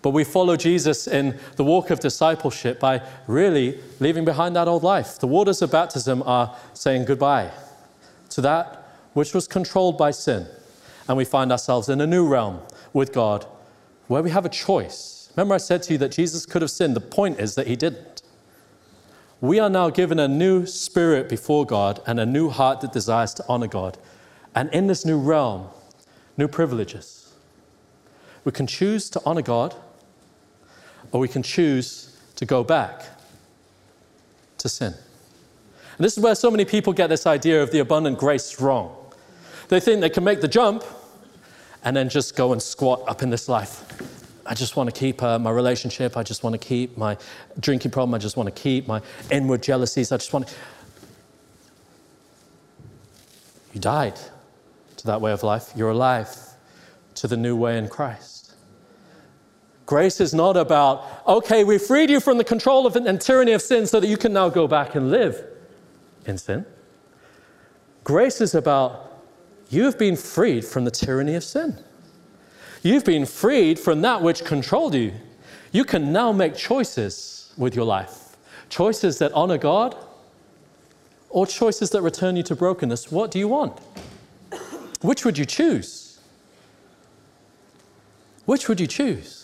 [0.04, 4.82] But we follow Jesus in the walk of discipleship by really leaving behind that old
[4.82, 5.18] life.
[5.18, 7.50] The waters of baptism are saying goodbye
[8.28, 10.46] to that which was controlled by sin.
[11.08, 12.60] And we find ourselves in a new realm
[12.92, 13.46] with God
[14.06, 15.30] where we have a choice.
[15.36, 16.94] Remember, I said to you that Jesus could have sinned.
[16.94, 18.20] The point is that he didn't.
[19.40, 23.32] We are now given a new spirit before God and a new heart that desires
[23.34, 23.96] to honor God.
[24.54, 25.68] And in this new realm,
[26.36, 27.32] new privileges.
[28.44, 29.74] We can choose to honor God
[31.14, 33.04] or we can choose to go back
[34.58, 34.92] to sin.
[35.96, 38.96] And this is where so many people get this idea of the abundant grace wrong.
[39.68, 40.82] They think they can make the jump
[41.84, 43.84] and then just go and squat up in this life.
[44.44, 46.16] I just want to keep uh, my relationship.
[46.16, 47.16] I just want to keep my
[47.60, 48.12] drinking problem.
[48.12, 49.00] I just want to keep my
[49.30, 50.10] inward jealousies.
[50.10, 50.54] I just want to.
[53.72, 54.18] You died
[54.96, 55.70] to that way of life.
[55.76, 56.28] You're alive
[57.14, 58.33] to the new way in Christ.
[59.86, 63.60] Grace is not about, okay, we freed you from the control of and tyranny of
[63.60, 65.44] sin so that you can now go back and live
[66.26, 66.64] in sin.
[68.02, 69.20] Grace is about,
[69.68, 71.78] you have been freed from the tyranny of sin.
[72.82, 75.12] You've been freed from that which controlled you.
[75.72, 78.24] You can now make choices with your life
[78.68, 79.96] choices that honor God
[81.30, 83.12] or choices that return you to brokenness.
[83.12, 83.78] What do you want?
[85.00, 86.18] Which would you choose?
[88.46, 89.43] Which would you choose?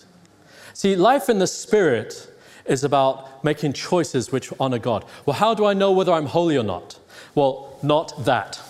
[0.75, 2.31] See, life in the Spirit
[2.67, 5.05] is about making choices which honor God.
[5.27, 6.99] Well, how do I know whether I'm holy or not?
[7.35, 8.61] Well, not that.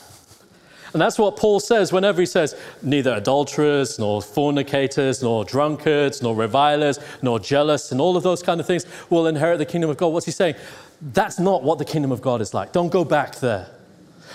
[0.93, 6.35] And that's what Paul says whenever he says, neither adulterers, nor fornicators, nor drunkards, nor
[6.35, 9.97] revilers, nor jealous, and all of those kind of things will inherit the kingdom of
[9.97, 10.09] God.
[10.09, 10.57] What's he saying?
[11.01, 12.73] That's not what the kingdom of God is like.
[12.73, 13.69] Don't go back there.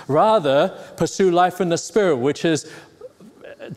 [0.07, 2.71] Rather, pursue life in the Spirit, which is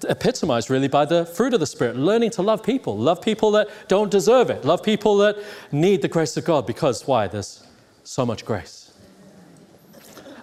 [0.09, 3.69] epitomized really by the fruit of the Spirit learning to love people, love people that
[3.89, 5.37] don't deserve it, love people that
[5.73, 7.27] need the grace of God because why?
[7.27, 7.65] There's
[8.05, 8.93] so much grace.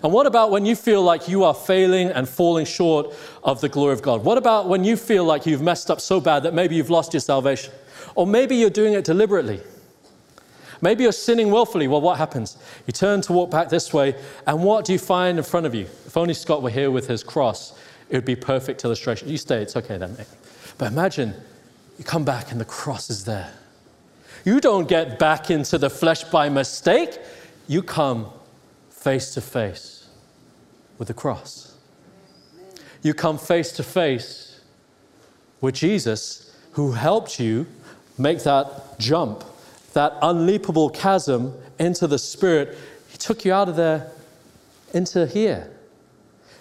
[0.04, 3.70] And what about when you feel like you are failing and falling short of the
[3.70, 4.24] glory of God?
[4.24, 7.14] What about when you feel like you've messed up so bad that maybe you've lost
[7.14, 7.74] your salvation?
[8.14, 9.62] Or maybe you're doing it deliberately.
[10.82, 11.88] Maybe you're sinning willfully.
[11.88, 12.58] Well, what happens?
[12.86, 15.74] You turn to walk back this way, and what do you find in front of
[15.74, 15.88] you?
[16.06, 17.74] If only Scott were here with his cross,
[18.10, 19.30] it would be perfect illustration.
[19.30, 20.16] You stay, it's okay then.
[20.78, 21.34] But imagine
[21.98, 23.52] you come back and the cross is there.
[24.44, 27.18] You don't get back into the flesh by mistake.
[27.68, 28.28] You come
[28.90, 30.08] face to face
[30.98, 31.74] with the cross.
[33.02, 34.62] you come face to face
[35.62, 37.68] with Jesus, who helped you
[38.18, 39.44] make that jump,
[39.94, 42.76] that unleapable chasm into the Spirit.
[43.10, 44.10] He took you out of there
[44.94, 45.70] into here.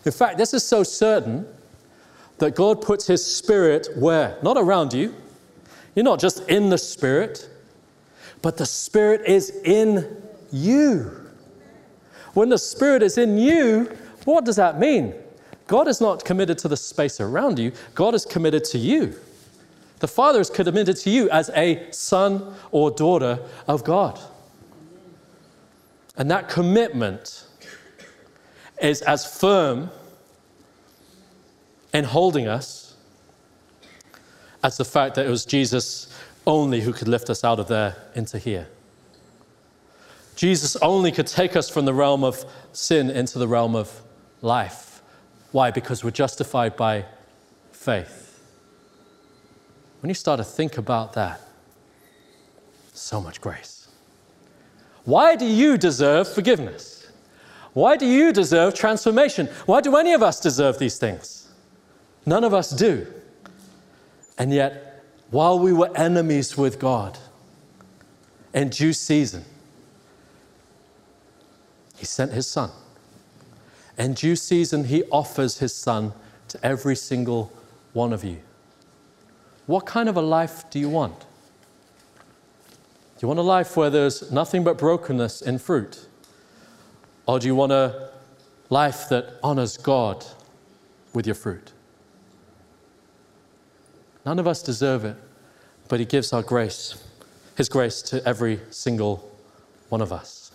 [0.05, 1.47] In fact, this is so certain
[2.39, 4.39] that God puts His Spirit where?
[4.43, 5.15] Not around you.
[5.95, 7.49] You're not just in the Spirit,
[8.43, 11.11] but the Spirit is in you.
[12.35, 15.15] When the Spirit is in you, what does that mean?
[15.67, 19.15] God is not committed to the space around you, God is committed to you.
[20.01, 24.21] The Father is committed to you as a son or daughter of God.
[26.17, 27.44] And that commitment
[28.81, 29.91] is as firm
[31.93, 32.95] in holding us
[34.63, 36.09] as the fact that it was Jesus
[36.47, 38.67] only who could lift us out of there into here.
[40.37, 44.03] Jesus only could take us from the realm of sin into the realm of
[44.43, 45.03] life.
[45.53, 45.71] Why?
[45.71, 47.05] Because we're justified by
[47.71, 48.41] faith.
[50.01, 51.41] When you start to think about that,
[52.93, 53.89] so much grace.
[55.05, 56.94] Why do you deserve forgiveness?
[57.75, 59.49] Why do you deserve transformation?
[59.67, 61.53] Why do any of us deserve these things?
[62.25, 63.07] None of us do.
[64.39, 67.19] And yet, while we were enemies with God,
[68.55, 69.45] in due season,
[71.97, 72.71] He sent His Son.
[73.99, 76.13] In due season, He offers His Son
[76.49, 77.53] to every single
[77.93, 78.39] one of you.
[79.67, 81.19] What kind of a life do you want?
[81.19, 81.27] Do
[83.23, 86.07] you want a life where there's nothing but brokenness in fruit?
[87.27, 88.11] Or do you want a
[88.69, 90.25] life that honors God
[91.15, 91.73] with your fruit?
[94.27, 95.17] None of us deserve it,
[95.89, 97.03] but He gives our grace,
[97.57, 99.31] His grace to every single
[99.89, 100.51] one of us.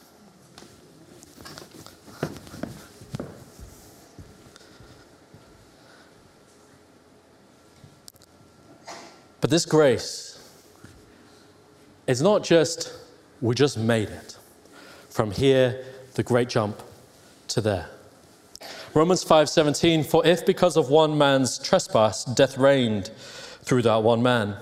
[9.42, 10.30] But this grace
[12.06, 12.94] is not just,
[13.42, 14.38] we just made it.
[15.10, 15.86] From here,
[16.20, 16.84] the great jump
[17.48, 17.88] to there.
[18.94, 23.10] Romans 5:17 For if because of one man's trespass death reigned
[23.64, 24.58] through that one man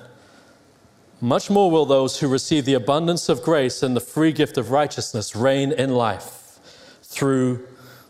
[1.19, 4.69] much more will those who receive the abundance of grace and the free gift of
[4.69, 6.59] righteousness reign in life
[7.01, 7.65] through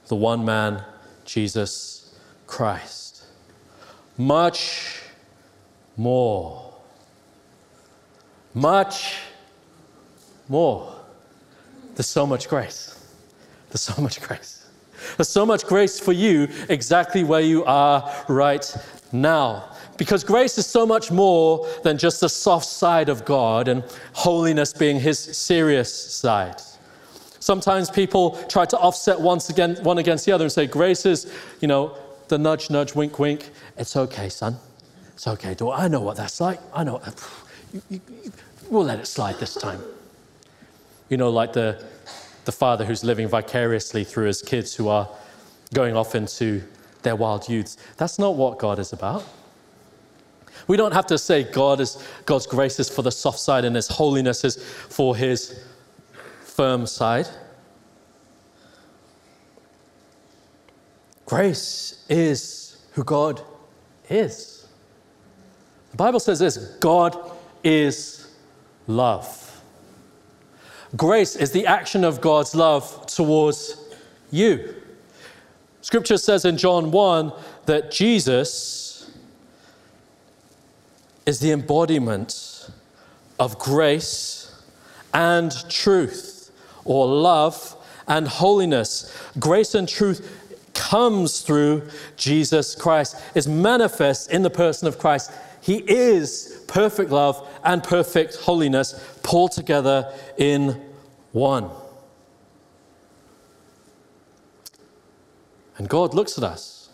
[0.10, 0.84] the one man
[1.24, 2.14] Jesus
[2.48, 3.24] Christ.
[4.18, 5.04] Much
[5.96, 6.74] more.
[8.54, 9.20] Much
[10.50, 10.94] more.
[11.96, 12.97] There's so much grace.
[13.70, 14.66] There's so much grace.
[15.16, 18.76] There's so much grace for you exactly where you are right
[19.12, 19.70] now.
[19.98, 24.74] Because grace is so much more than just the soft side of God and holiness
[24.74, 26.62] being his serious side.
[27.40, 31.32] Sometimes people try to offset once again, one against the other and say, Grace is,
[31.62, 31.96] you know,
[32.28, 33.50] the nudge, nudge, wink, wink.
[33.78, 34.58] It's okay, son.
[35.14, 35.82] It's okay, daughter.
[35.82, 36.60] I know what that's like.
[36.74, 36.98] I know.
[36.98, 37.12] Uh,
[37.74, 38.32] you, you, you,
[38.70, 39.82] we'll let it slide this time.
[41.10, 41.84] You know, like the,
[42.48, 45.08] the father who's living vicariously through his kids who are
[45.74, 46.64] going off into
[47.04, 47.78] their wild youths.
[47.98, 49.24] That's not what God is about.
[50.68, 53.76] We don't have to say God is, God's grace is for the soft side and
[53.76, 55.64] His holiness is for His
[56.42, 57.28] firm side.
[61.26, 63.42] Grace is who God
[64.10, 64.68] is.
[65.92, 67.16] The Bible says this God
[67.64, 68.34] is
[68.88, 69.47] love.
[70.96, 73.78] Grace is the action of God's love towards
[74.32, 74.76] you.
[75.82, 77.34] Scripture says in John 1
[77.66, 79.12] that Jesus
[81.26, 82.70] is the embodiment
[83.40, 84.56] of grace
[85.14, 86.52] and truth,
[86.86, 87.76] or love
[88.08, 89.14] and holiness.
[89.40, 95.78] Grace and truth comes through Jesus Christ, is manifest in the person of Christ he
[95.78, 100.82] is perfect love and perfect holiness pulled together in
[101.32, 101.70] one.
[105.78, 106.90] And God looks at us.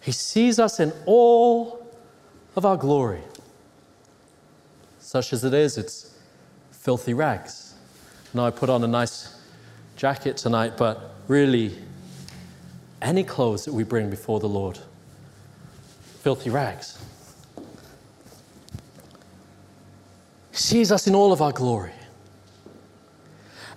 [0.00, 1.86] He sees us in all
[2.56, 3.22] of our glory.
[4.98, 6.16] Such as it is, it's
[6.70, 7.74] filthy rags.
[8.32, 9.40] Now, I put on a nice
[9.96, 11.76] jacket tonight, but really,
[13.02, 14.78] any clothes that we bring before the Lord,
[16.22, 16.98] filthy rags.
[20.60, 21.92] Sees us in all of our glory.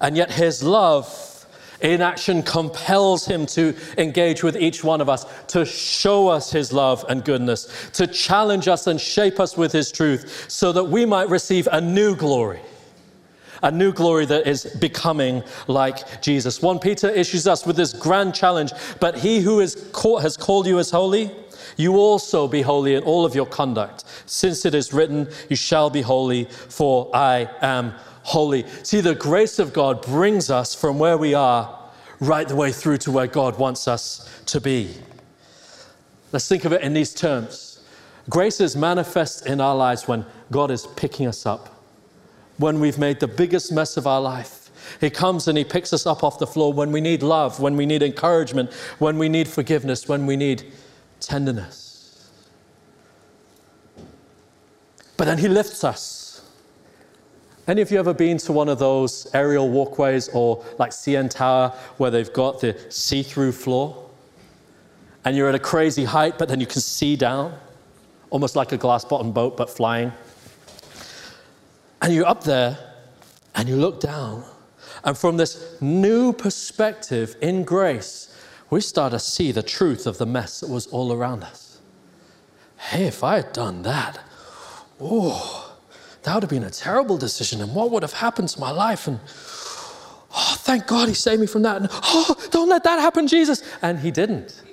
[0.01, 1.45] And yet his love
[1.81, 6.71] in action compels him to engage with each one of us, to show us his
[6.71, 11.05] love and goodness, to challenge us and shape us with his truth, so that we
[11.05, 12.61] might receive a new glory,
[13.61, 16.61] a new glory that is becoming like Jesus.
[16.61, 18.71] 1 Peter issues us with this grand challenge,
[19.01, 21.31] but he who is call, has called you as holy,
[21.77, 25.89] you also be holy in all of your conduct, since it is written, You shall
[25.89, 27.93] be holy, for I am
[28.23, 28.65] holy.
[28.83, 31.79] See, the grace of God brings us from where we are
[32.19, 34.95] right the way through to where God wants us to be.
[36.31, 37.81] Let's think of it in these terms.
[38.29, 41.81] Grace is manifest in our lives when God is picking us up,
[42.57, 44.71] when we've made the biggest mess of our life.
[45.01, 47.75] He comes and He picks us up off the floor when we need love, when
[47.75, 50.71] we need encouragement, when we need forgiveness, when we need
[51.25, 52.29] tenderness.
[55.17, 56.41] But then He lifts us.
[57.67, 61.69] Any of you ever been to one of those aerial walkways or like CN Tower
[61.97, 64.09] where they've got the see through floor?
[65.23, 67.57] And you're at a crazy height, but then you can see down,
[68.29, 70.11] almost like a glass bottom boat, but flying.
[72.01, 72.77] And you're up there
[73.55, 74.43] and you look down,
[75.05, 78.32] and from this new perspective in grace,
[78.73, 81.79] we start to see the truth of the mess that was all around us.
[82.77, 84.19] Hey, if I had done that,
[84.99, 85.77] oh,
[86.23, 87.61] that would have been a terrible decision.
[87.61, 89.07] And what would have happened to my life?
[89.07, 91.77] And oh, thank God he saved me from that.
[91.77, 93.61] And oh, don't let that happen, Jesus.
[93.83, 94.63] And he didn't.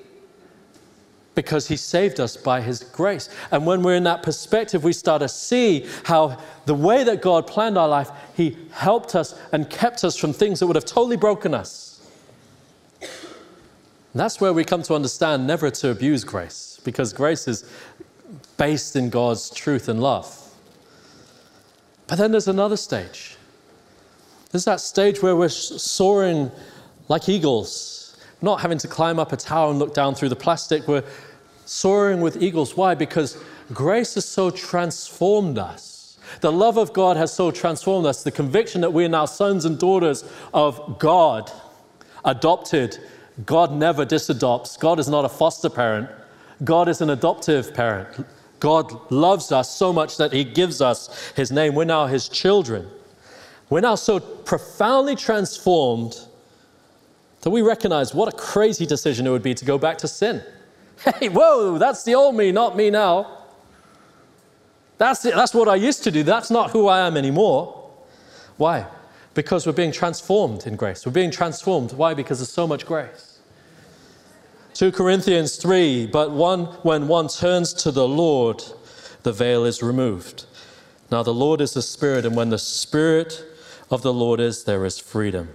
[1.34, 3.28] Because he saved us by his grace.
[3.51, 7.46] And when we're in that perspective, we start to see how the way that God
[7.46, 11.18] planned our life, he helped us and kept us from things that would have totally
[11.18, 11.89] broken us.
[14.12, 17.70] That's where we come to understand never to abuse grace, because grace is
[18.56, 20.36] based in God's truth and love.
[22.08, 23.36] But then there's another stage.
[24.50, 26.50] There's that stage where we're soaring
[27.08, 30.88] like eagles, not having to climb up a tower and look down through the plastic.
[30.88, 31.04] We're
[31.64, 32.76] soaring with eagles.
[32.76, 32.96] Why?
[32.96, 33.40] Because
[33.72, 36.18] grace has so transformed us.
[36.40, 38.24] The love of God has so transformed us.
[38.24, 41.50] The conviction that we are now sons and daughters of God,
[42.24, 42.98] adopted.
[43.46, 44.76] God never disadopts.
[44.76, 46.08] God is not a foster parent.
[46.64, 48.26] God is an adoptive parent.
[48.58, 51.74] God loves us so much that He gives us His name.
[51.74, 52.88] We're now His children.
[53.70, 56.18] We're now so profoundly transformed
[57.42, 60.42] that we recognize what a crazy decision it would be to go back to sin.
[61.18, 63.38] Hey, whoa, that's the old me, not me now.
[64.98, 66.22] That's, it, that's what I used to do.
[66.22, 67.88] That's not who I am anymore.
[68.58, 68.86] Why?
[69.34, 71.06] Because we're being transformed in grace.
[71.06, 71.92] We're being transformed.
[71.92, 72.14] Why?
[72.14, 73.38] Because there's so much grace.
[74.74, 78.62] 2 Corinthians 3 But one, when one turns to the Lord,
[79.22, 80.46] the veil is removed.
[81.10, 83.44] Now, the Lord is the Spirit, and when the Spirit
[83.90, 85.48] of the Lord is, there is freedom.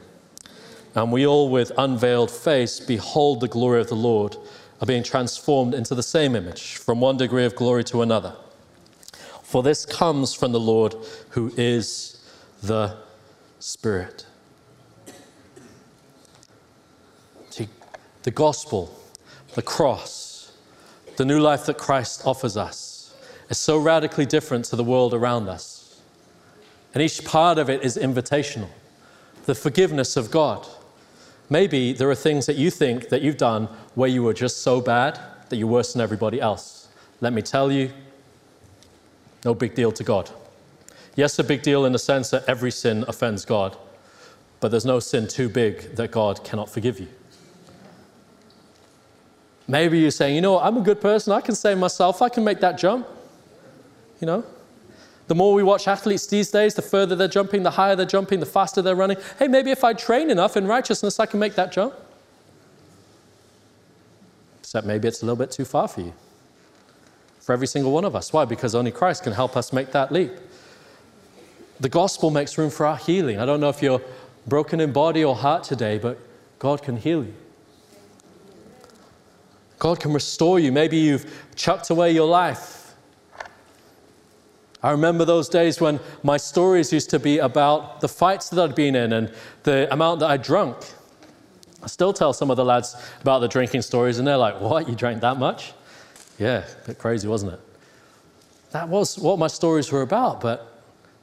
[0.93, 4.37] And we all, with unveiled face, behold the glory of the Lord,
[4.81, 8.35] are being transformed into the same image, from one degree of glory to another.
[9.43, 10.95] For this comes from the Lord,
[11.29, 12.21] who is
[12.61, 12.97] the
[13.65, 14.25] Spirit.
[18.23, 18.91] The gospel
[19.55, 20.51] the cross,
[21.15, 23.15] the new life that Christ offers us,
[23.49, 26.01] is so radically different to the world around us.
[26.93, 28.67] And each part of it is invitational.
[29.45, 30.67] The forgiveness of God.
[31.49, 34.81] Maybe there are things that you think that you've done where you were just so
[34.81, 36.89] bad that you're worse than everybody else.
[37.21, 37.91] Let me tell you,
[39.45, 40.29] no big deal to God.
[41.15, 43.77] Yes, a big deal in the sense that every sin offends God,
[44.59, 47.07] but there's no sin too big that God cannot forgive you.
[49.67, 52.43] Maybe you're saying, you know I'm a good person, I can save myself, I can
[52.43, 53.07] make that jump.
[54.19, 54.43] You know?
[55.27, 58.39] The more we watch athletes these days, the further they're jumping, the higher they're jumping,
[58.39, 59.17] the faster they're running.
[59.39, 61.95] Hey, maybe if I train enough in righteousness, I can make that jump.
[64.59, 66.13] Except maybe it's a little bit too far for you.
[67.39, 68.31] For every single one of us.
[68.33, 68.45] Why?
[68.45, 70.31] Because only Christ can help us make that leap.
[71.79, 73.39] The gospel makes room for our healing.
[73.39, 74.01] I don't know if you're
[74.47, 76.19] broken in body or heart today, but
[76.59, 77.33] God can heal you.
[79.77, 80.71] God can restore you.
[80.71, 82.93] Maybe you've chucked away your life.
[84.81, 88.75] I remember those days when my stories used to be about the fights that I'd
[88.75, 90.77] been in and the amount that I drunk.
[91.83, 94.87] I still tell some of the lads about the drinking stories, and they're like, What?
[94.87, 95.73] You drank that much?
[96.37, 97.59] Yeah, a bit crazy, wasn't it?
[98.71, 100.74] That was what my stories were about, but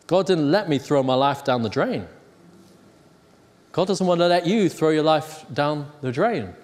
[0.06, 2.06] God didn't let me throw my life down the drain.
[3.72, 6.54] God doesn't want to let you throw your life down the drain.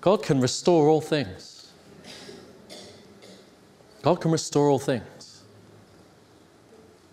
[0.00, 1.72] God can restore all things.
[4.02, 5.42] God can restore all things.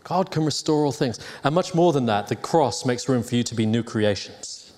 [0.03, 1.19] God can restore all things.
[1.43, 4.73] And much more than that, the cross makes room for you to be new creations.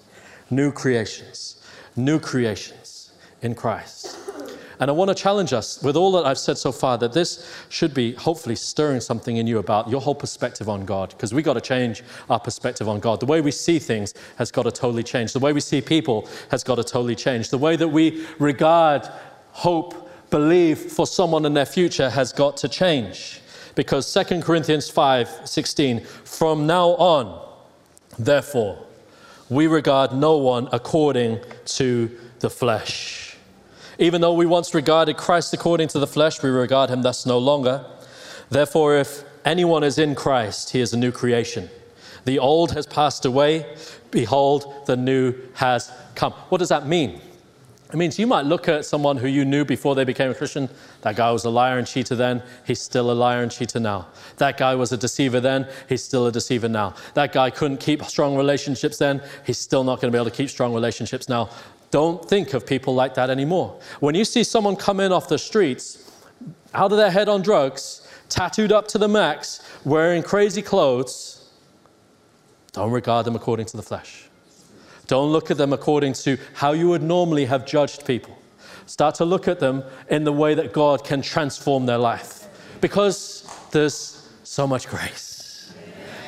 [0.50, 1.64] New creations.
[1.96, 4.18] New creations in Christ.
[4.82, 7.48] And I want to challenge us with all that I've said so far that this
[7.70, 11.46] should be hopefully stirring something in you about your whole perspective on God, because we've
[11.46, 12.02] got to change
[12.32, 13.20] our perspective on God.
[13.20, 15.34] The way we see things has got to totally change.
[15.34, 17.52] The way we see people has got to totally change.
[17.52, 19.08] The way that we regard,
[19.52, 23.40] hope, believe for someone in their future has got to change.
[23.76, 27.48] Because 2 Corinthians 5 16, from now on,
[28.18, 28.84] therefore,
[29.48, 32.10] we regard no one according to
[32.40, 33.21] the flesh.
[34.02, 37.38] Even though we once regarded Christ according to the flesh, we regard him thus no
[37.38, 37.86] longer.
[38.50, 41.70] Therefore, if anyone is in Christ, he is a new creation.
[42.26, 43.76] The old has passed away.
[44.10, 46.34] Behold, the new has come.
[46.50, 47.22] What does that mean?
[47.94, 50.68] It means you might look at someone who you knew before they became a Christian.
[51.02, 54.08] That guy was a liar and cheater then, he's still a liar and cheater now.
[54.38, 56.96] That guy was a deceiver then, he's still a deceiver now.
[57.14, 60.36] That guy couldn't keep strong relationships then, he's still not going to be able to
[60.36, 61.50] keep strong relationships now.
[61.92, 63.80] Don't think of people like that anymore.
[64.00, 66.10] When you see someone come in off the streets,
[66.74, 71.50] out of their head on drugs, tattooed up to the max, wearing crazy clothes,
[72.72, 74.30] don't regard them according to the flesh.
[75.08, 78.38] Don't look at them according to how you would normally have judged people.
[78.86, 82.48] Start to look at them in the way that God can transform their life.
[82.80, 85.74] Because there's so much grace.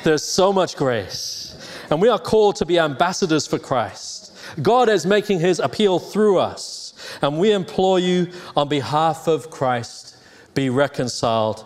[0.02, 1.56] There's so much grace.
[1.90, 4.13] And we are called to be ambassadors for Christ.
[4.62, 6.94] God is making his appeal through us.
[7.22, 10.16] And we implore you on behalf of Christ,
[10.54, 11.64] be reconciled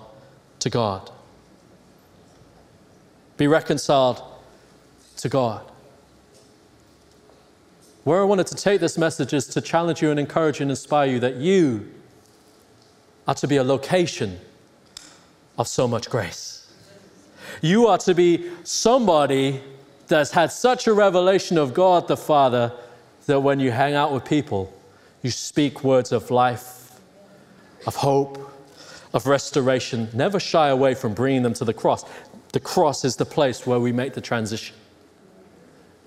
[0.61, 1.11] to God.
[3.37, 4.23] Be reconciled
[5.19, 5.65] to God.
[8.05, 11.09] Where I wanted to take this message is to challenge you and encourage and inspire
[11.09, 11.93] you that you
[13.27, 14.41] are to be a location
[15.59, 16.73] of so much grace.
[17.61, 19.63] You are to be somebody
[20.09, 22.73] that's had such a revelation of God the Father
[23.27, 24.73] that when you hang out with people,
[25.23, 26.99] you speak words of life,
[27.87, 28.51] of hope,
[29.13, 30.09] of restoration.
[30.15, 32.05] Never shy away from bringing them to the cross.
[32.53, 34.75] The cross is the place where we make the transition.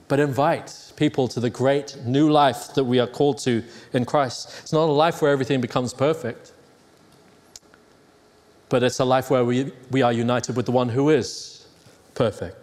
[0.08, 4.54] But invite people to the great new life that we are called to in Christ.
[4.62, 6.52] It's not a life where everything becomes perfect,
[8.70, 11.66] but it's a life where we, we are united with the one who is
[12.14, 12.61] perfect.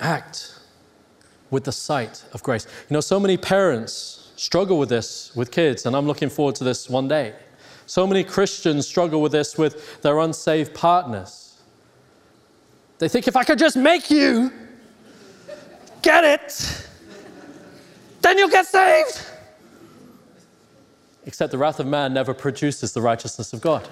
[0.00, 0.54] Act
[1.50, 2.66] with the sight of grace.
[2.88, 6.64] You know, so many parents struggle with this with kids, and I'm looking forward to
[6.64, 7.34] this one day.
[7.86, 11.60] So many Christians struggle with this with their unsaved partners.
[12.98, 14.52] They think if I could just make you
[16.02, 16.86] get it,
[18.20, 19.26] then you'll get saved.
[21.24, 23.88] Except the wrath of man never produces the righteousness of God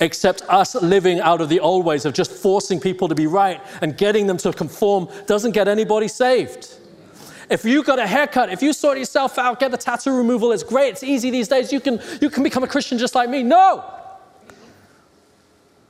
[0.00, 3.60] except us living out of the old ways of just forcing people to be right
[3.80, 6.74] and getting them to conform doesn't get anybody saved.
[7.50, 10.62] If you got a haircut, if you sort yourself out, get the tattoo removal, it's
[10.62, 13.42] great, it's easy these days, you can, you can become a Christian just like me.
[13.42, 13.84] No!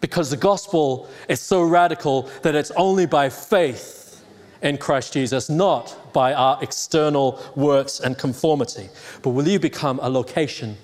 [0.01, 4.23] Because the gospel is so radical that it's only by faith
[4.63, 8.89] in Christ Jesus, not by our external works and conformity.
[9.23, 10.77] But will you become a location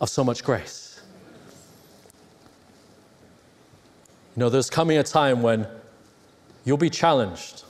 [0.00, 0.89] of so much grace?
[4.36, 5.66] You know, there's coming a time when
[6.64, 7.64] you'll be challenged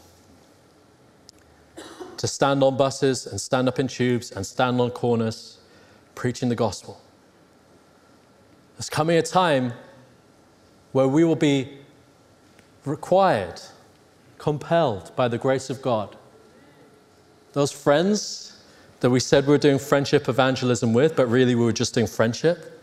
[2.18, 5.58] to stand on buses and stand up in tubes and stand on corners
[6.14, 7.00] preaching the gospel.
[8.76, 9.72] There's coming a time
[10.92, 11.78] where we will be
[12.84, 13.60] required,
[14.36, 16.14] compelled by the grace of God.
[17.54, 18.58] Those friends
[19.00, 22.06] that we said we were doing friendship evangelism with, but really we were just doing
[22.06, 22.82] friendship,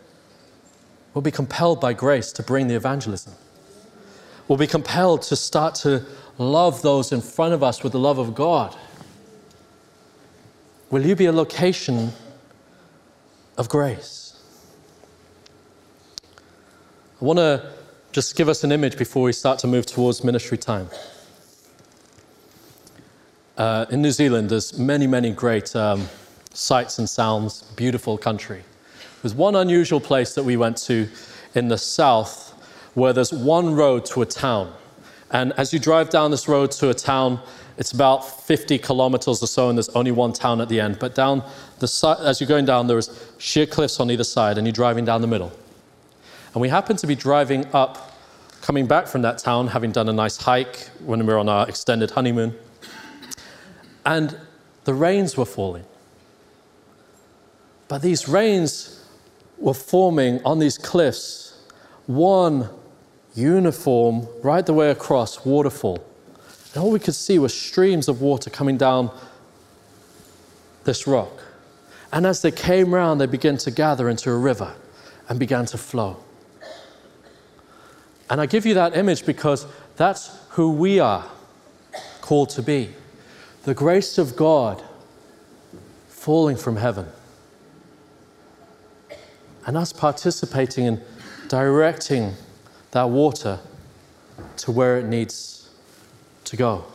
[1.14, 3.34] will be compelled by grace to bring the evangelism
[4.48, 6.06] will be compelled to start to
[6.38, 8.76] love those in front of us with the love of God?
[10.90, 12.12] Will you be a location
[13.58, 14.40] of grace?
[17.22, 17.74] I want to
[18.12, 20.88] just give us an image before we start to move towards ministry time.
[23.58, 26.08] Uh, in New Zealand, there's many, many great um,
[26.54, 28.64] sights and sounds, beautiful country.
[29.22, 31.10] There's one unusual place that we went to
[31.56, 32.47] in the south
[32.98, 34.74] where there's one road to a town.
[35.30, 37.40] And as you drive down this road to a town,
[37.78, 40.98] it's about 50 kilometers or so, and there's only one town at the end.
[40.98, 41.44] But down
[41.78, 45.06] the side, as you're going down, there's sheer cliffs on either side, and you're driving
[45.06, 45.52] down the middle.
[46.56, 48.18] And we happened to be driving up,
[48.64, 51.70] coming back from that town, having done a nice hike when we were on our
[51.70, 52.58] extended honeymoon.
[54.08, 54.36] And
[54.86, 55.86] the rains were falling.
[57.90, 59.06] But these rains
[59.60, 61.48] were forming on these cliffs
[62.08, 62.70] one
[63.38, 66.04] uniform, right the way across, waterfall.
[66.74, 69.12] And all we could see was streams of water coming down
[70.84, 71.32] this rock.
[72.12, 74.74] And as they came round, they began to gather into a river
[75.30, 76.18] and began to flow.
[78.30, 81.26] And I give you that image because that's who we are
[82.22, 82.90] called to be.
[83.64, 84.84] The grace of God
[86.08, 87.08] falling from heaven.
[89.66, 91.02] And us participating in
[91.50, 92.34] directing
[92.92, 93.60] that water
[94.58, 95.70] to where it needs
[96.46, 96.86] to go.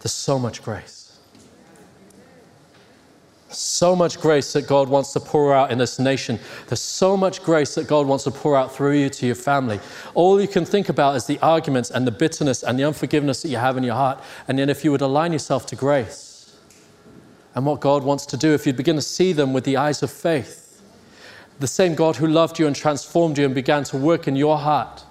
[0.00, 1.18] There's so much grace.
[3.48, 6.38] So much grace that God wants to pour out in this nation.
[6.66, 9.80] There's so much grace that God wants to pour out through you to your family.
[10.14, 13.48] All you can think about is the arguments and the bitterness and the unforgiveness that
[13.48, 14.22] you have in your heart.
[14.48, 16.54] And then, if you would align yourself to grace
[17.54, 20.02] and what God wants to do, if you begin to see them with the eyes
[20.02, 20.63] of faith,
[21.60, 24.58] the same God who loved you and transformed you and began to work in your
[24.58, 25.04] heart,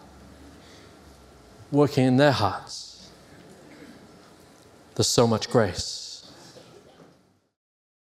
[1.71, 3.09] working in their hearts,
[4.95, 6.02] there's so much grace.